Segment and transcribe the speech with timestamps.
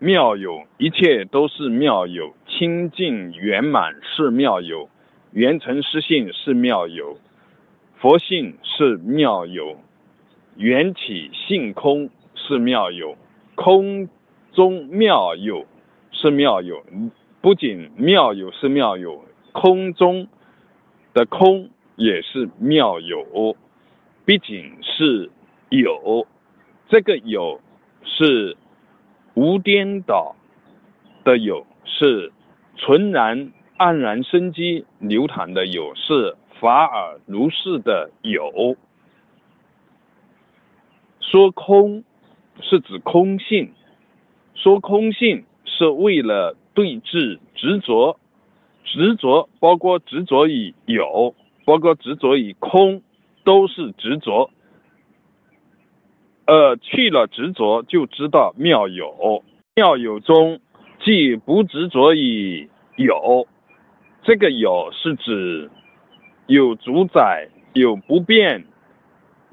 [0.00, 4.88] 妙有，一切都是妙有，清净圆满是妙有，
[5.32, 7.18] 圆成实性是妙有，
[7.96, 9.76] 佛性是妙有，
[10.54, 13.16] 缘起性空是妙有，
[13.56, 14.08] 空
[14.52, 15.66] 中妙有
[16.12, 16.80] 是妙有，
[17.40, 20.28] 不仅妙有是妙有，空中
[21.12, 23.56] 的空也是妙有，
[24.24, 25.28] 毕竟是
[25.70, 26.24] 有，
[26.88, 27.60] 这个有
[28.04, 28.56] 是。
[29.38, 30.34] 无颠倒
[31.22, 32.32] 的有是
[32.76, 38.76] 纯然黯然生机流淌的有是法尔如是的有。
[41.20, 42.02] 说空
[42.60, 43.70] 是指空性，
[44.56, 48.18] 说空性是为了对治执着，
[48.82, 53.02] 执着包括执着于有，包括执着于空，
[53.44, 54.50] 都是执着。
[56.48, 59.44] 呃，去了执着，就知道妙有。
[59.74, 60.60] 妙有中，
[61.04, 63.46] 既不执着于有，
[64.22, 65.70] 这个有是指
[66.46, 68.64] 有主宰、有不变、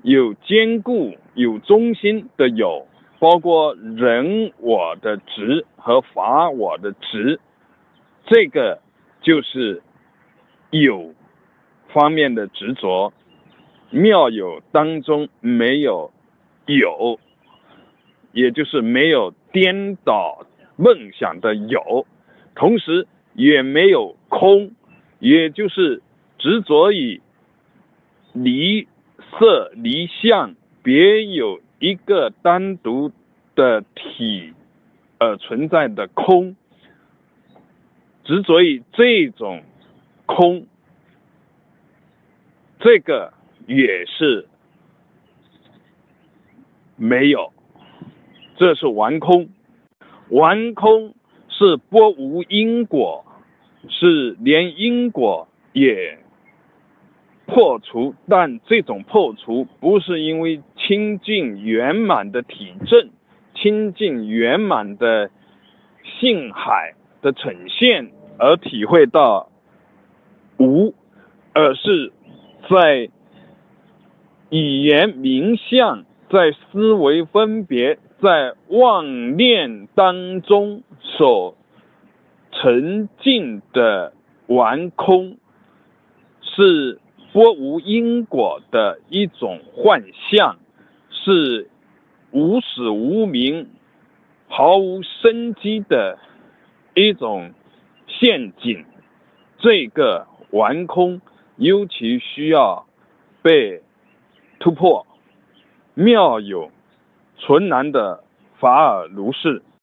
[0.04, 2.88] 有坚固、有中心的有，
[3.20, 7.42] 包括人我的执和法我的执，
[8.26, 8.80] 这个
[9.22, 9.84] 就是
[10.70, 11.14] 有
[11.90, 13.12] 方面的执着。
[13.90, 16.10] 妙有当中没有。
[16.68, 17.20] 有，
[18.32, 22.06] 也就是没有颠倒梦想的有，
[22.56, 24.72] 同时也没有空，
[25.20, 26.02] 也就是
[26.38, 27.22] 执着于
[28.34, 28.88] 离
[29.32, 33.12] 色离相，别有一个单独
[33.56, 34.54] 的体
[35.18, 36.56] 而存在的空，
[38.24, 39.64] 执着于这种
[40.26, 40.66] 空，
[42.80, 43.34] 这个
[43.68, 44.48] 也是。
[46.98, 47.52] 没有，
[48.58, 49.50] 这是完空。
[50.30, 51.14] 完空
[51.50, 53.26] 是不无因果，
[53.90, 56.18] 是连因果也
[57.46, 58.16] 破除。
[58.28, 63.10] 但这种破除不是因为清净圆满的体证、
[63.54, 65.30] 清净圆满的
[66.04, 69.50] 性海的呈现而体会到
[70.58, 70.94] 无，
[71.54, 72.12] 而是
[72.70, 73.10] 在
[74.50, 76.06] 语言名相。
[76.36, 81.56] 在思维分别、在妄念当中所
[82.52, 84.12] 沉浸的
[84.48, 85.38] 玩空，
[86.42, 87.00] 是
[87.32, 90.58] 波无因果的一种幻象，
[91.10, 91.70] 是
[92.32, 93.70] 无始无明、
[94.50, 96.20] 毫无生机的
[96.96, 97.54] 一种
[98.08, 98.84] 陷阱。
[99.60, 101.22] 这个玩空
[101.56, 102.86] 尤其需要
[103.42, 103.82] 被
[104.60, 105.08] 突破。
[105.96, 106.70] 妙有
[107.40, 108.24] 纯然的
[108.60, 109.64] 法尔卢氏。